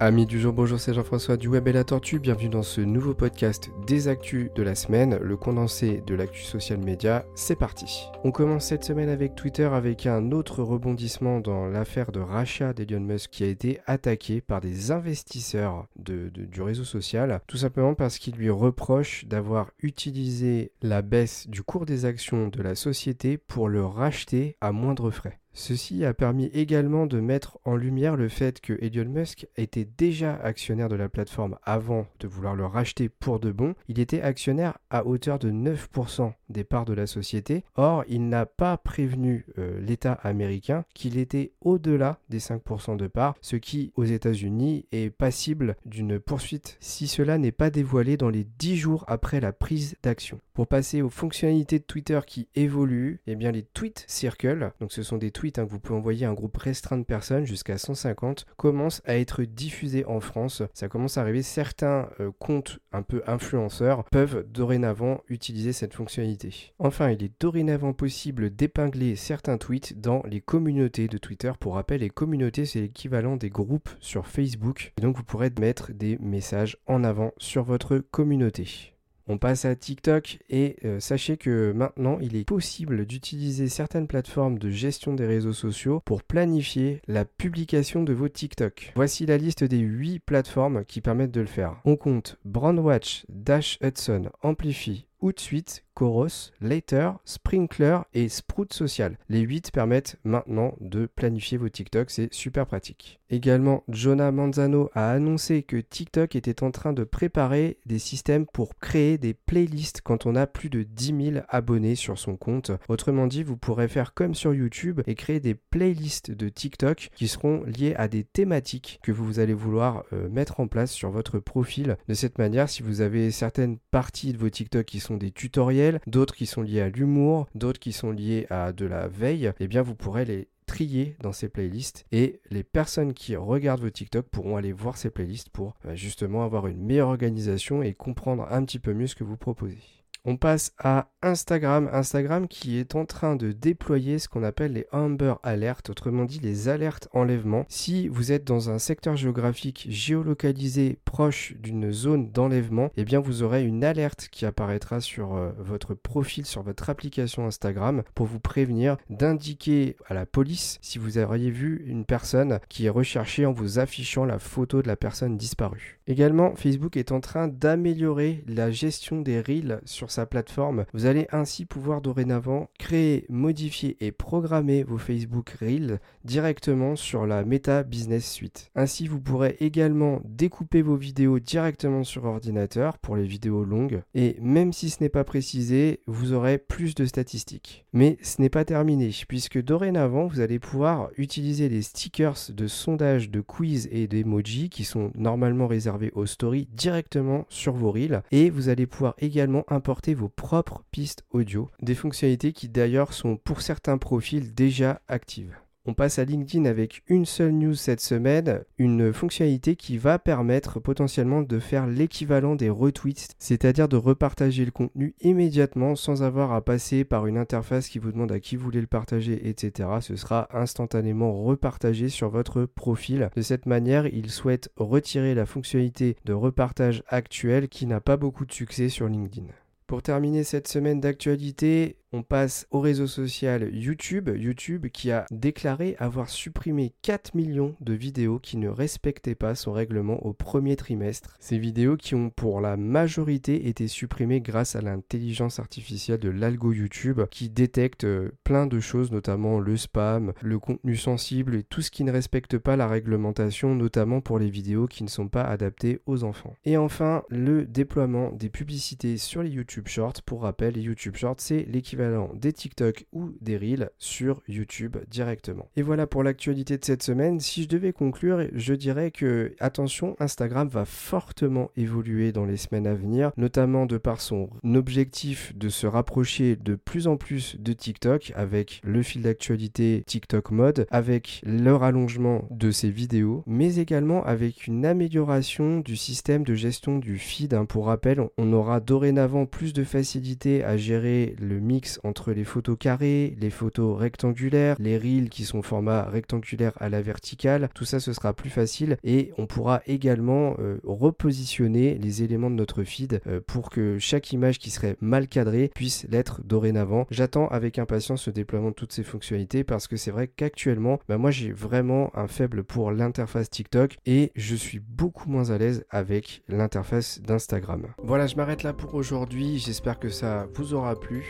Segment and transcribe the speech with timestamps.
[0.00, 2.18] Amis du jour, bonjour, c'est Jean-François du Web et la Tortue.
[2.18, 6.80] Bienvenue dans ce nouveau podcast des actus de la semaine, le condensé de l'actu social
[6.80, 7.24] média.
[7.36, 8.08] C'est parti.
[8.24, 13.00] On commence cette semaine avec Twitter avec un autre rebondissement dans l'affaire de rachat d'Elon
[13.00, 18.34] Musk qui a été attaqué par des investisseurs du réseau social, tout simplement parce qu'ils
[18.34, 23.86] lui reprochent d'avoir utilisé la baisse du cours des actions de la société pour le
[23.86, 25.38] racheter à moindre frais.
[25.56, 30.34] Ceci a permis également de mettre en lumière le fait que Elon Musk était déjà
[30.34, 33.74] actionnaire de la plateforme avant de vouloir le racheter pour de bon.
[33.88, 37.64] Il était actionnaire à hauteur de 9% des parts de la société.
[37.76, 43.36] Or, il n'a pas prévenu euh, l'État américain qu'il était au-delà des 5% de parts,
[43.40, 48.44] ce qui aux États-Unis est passible d'une poursuite si cela n'est pas dévoilé dans les
[48.44, 50.40] 10 jours après la prise d'action.
[50.54, 55.02] Pour passer aux fonctionnalités de Twitter qui évoluent, eh bien les tweets circle, donc ce
[55.02, 57.78] sont des tweets Hein, que vous pouvez envoyer à un groupe restreint de personnes, jusqu'à
[57.78, 60.62] 150, commence à être diffusé en France.
[60.72, 61.42] Ça commence à arriver.
[61.42, 66.72] Certains euh, comptes un peu influenceurs peuvent dorénavant utiliser cette fonctionnalité.
[66.78, 71.52] Enfin, il est dorénavant possible d'épingler certains tweets dans les communautés de Twitter.
[71.58, 74.92] Pour rappel, les communautés, c'est l'équivalent des groupes sur Facebook.
[74.98, 78.93] Et donc, vous pourrez mettre des messages en avant sur votre communauté.
[79.26, 84.58] On passe à TikTok et euh, sachez que maintenant il est possible d'utiliser certaines plateformes
[84.58, 88.92] de gestion des réseaux sociaux pour planifier la publication de vos TikTok.
[88.96, 91.80] Voici la liste des 8 plateformes qui permettent de le faire.
[91.86, 99.16] On compte Brandwatch, Dash Hudson, Amplify, Hootsuite, Chorus, Later, Sprinkler et Sprout Social.
[99.28, 103.20] Les 8 permettent maintenant de planifier vos TikTok, c'est super pratique.
[103.30, 108.78] Également, Jonah Manzano a annoncé que TikTok était en train de préparer des systèmes pour
[108.78, 112.70] créer des playlists quand on a plus de 10 000 abonnés sur son compte.
[112.88, 117.28] Autrement dit, vous pourrez faire comme sur YouTube et créer des playlists de TikTok qui
[117.28, 121.38] seront liées à des thématiques que vous allez vouloir euh, mettre en place sur votre
[121.38, 121.96] profil.
[122.08, 126.00] De cette manière, si vous avez certaines parties de vos TikTok qui sont des tutoriels,
[126.06, 129.68] d'autres qui sont liés à l'humour, d'autres qui sont liés à de la veille, eh
[129.68, 134.26] bien vous pourrez les trier dans ces playlists et les personnes qui regardent vos TikTok
[134.26, 138.64] pourront aller voir ces playlists pour euh, justement avoir une meilleure organisation et comprendre un
[138.64, 139.78] petit peu mieux ce que vous proposez.
[140.26, 141.90] On passe à Instagram.
[141.92, 146.38] Instagram qui est en train de déployer ce qu'on appelle les Amber Alerts, autrement dit
[146.38, 147.66] les alertes enlèvement.
[147.68, 153.42] Si vous êtes dans un secteur géographique géolocalisé proche d'une zone d'enlèvement, eh bien vous
[153.42, 158.40] aurez une alerte qui apparaîtra sur euh, votre profil, sur votre application Instagram pour vous
[158.40, 163.52] prévenir d'indiquer à la police si vous auriez vu une personne qui est recherchée en
[163.52, 166.00] vous affichant la photo de la personne disparue.
[166.06, 170.84] Également, Facebook est en train d'améliorer la gestion des reels sur sa plateforme.
[170.94, 177.44] Vous allez ainsi pouvoir dorénavant créer, modifier et programmer vos Facebook Reels directement sur la
[177.44, 178.70] Meta Business Suite.
[178.76, 184.02] Ainsi, vous pourrez également découper vos vidéos directement sur ordinateur pour les vidéos longues.
[184.14, 187.84] Et même si ce n'est pas précisé, vous aurez plus de statistiques.
[187.92, 193.30] Mais ce n'est pas terminé, puisque dorénavant, vous allez pouvoir utiliser les stickers de sondage,
[193.30, 198.22] de quiz et d'emoji qui sont normalement réservés aux stories directement sur vos reels.
[198.30, 203.38] Et vous allez pouvoir également importer vos propres pistes audio, des fonctionnalités qui d'ailleurs sont
[203.38, 205.56] pour certains profils déjà actives.
[205.86, 210.80] On passe à LinkedIn avec une seule news cette semaine, une fonctionnalité qui va permettre
[210.80, 216.62] potentiellement de faire l'équivalent des retweets, c'est-à-dire de repartager le contenu immédiatement sans avoir à
[216.62, 219.90] passer par une interface qui vous demande à qui vous voulez le partager, etc.
[220.00, 223.28] Ce sera instantanément repartagé sur votre profil.
[223.36, 228.46] De cette manière, il souhaite retirer la fonctionnalité de repartage actuelle qui n'a pas beaucoup
[228.46, 229.48] de succès sur LinkedIn.
[229.94, 234.30] Pour terminer cette semaine d'actualité, on passe au réseau social YouTube.
[234.36, 239.72] YouTube qui a déclaré avoir supprimé 4 millions de vidéos qui ne respectaient pas son
[239.72, 241.36] règlement au premier trimestre.
[241.40, 246.72] Ces vidéos qui ont pour la majorité été supprimées grâce à l'intelligence artificielle de l'algo
[246.72, 251.82] YouTube qui détecte euh, plein de choses, notamment le spam, le contenu sensible et tout
[251.82, 255.42] ce qui ne respecte pas la réglementation, notamment pour les vidéos qui ne sont pas
[255.42, 256.54] adaptées aux enfants.
[256.64, 260.22] Et enfin, le déploiement des publicités sur les YouTube Shorts.
[260.24, 262.03] Pour rappel, les YouTube Shorts, c'est l'équivalent
[262.34, 265.68] des TikTok ou des Reels sur YouTube directement.
[265.76, 267.40] Et voilà pour l'actualité de cette semaine.
[267.40, 272.86] Si je devais conclure, je dirais que attention, Instagram va fortement évoluer dans les semaines
[272.86, 277.72] à venir, notamment de par son objectif de se rapprocher de plus en plus de
[277.72, 284.24] TikTok avec le fil d'actualité TikTok Mode, avec leur allongement de ses vidéos, mais également
[284.24, 287.54] avec une amélioration du système de gestion du feed.
[287.54, 287.64] Hein.
[287.64, 292.76] Pour rappel, on aura dorénavant plus de facilité à gérer le mix entre les photos
[292.78, 297.68] carrées, les photos rectangulaires, les reels qui sont format rectangulaire à la verticale.
[297.74, 302.56] Tout ça, ce sera plus facile et on pourra également euh, repositionner les éléments de
[302.56, 307.06] notre feed euh, pour que chaque image qui serait mal cadrée puisse l'être dorénavant.
[307.10, 311.18] J'attends avec impatience le déploiement de toutes ces fonctionnalités parce que c'est vrai qu'actuellement, bah,
[311.18, 315.84] moi j'ai vraiment un faible pour l'interface TikTok et je suis beaucoup moins à l'aise
[315.90, 317.86] avec l'interface d'Instagram.
[318.02, 319.58] Voilà, je m'arrête là pour aujourd'hui.
[319.58, 321.24] J'espère que ça vous aura plu.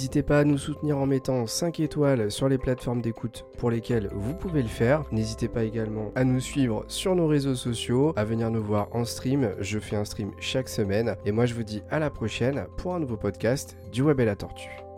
[0.00, 4.08] N'hésitez pas à nous soutenir en mettant 5 étoiles sur les plateformes d'écoute pour lesquelles
[4.14, 5.04] vous pouvez le faire.
[5.12, 9.04] N'hésitez pas également à nous suivre sur nos réseaux sociaux, à venir nous voir en
[9.04, 9.50] stream.
[9.60, 12.94] Je fais un stream chaque semaine et moi je vous dis à la prochaine pour
[12.94, 14.89] un nouveau podcast du Web et la Tortue.